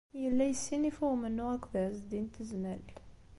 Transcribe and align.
Yella 0.21 0.43
yessinif 0.47 0.97
i 1.03 1.05
umennuɣ 1.13 1.49
akked 1.55 1.75
Ɛezdin 1.85 2.25
n 2.31 2.31
Tezmalt. 2.33 2.89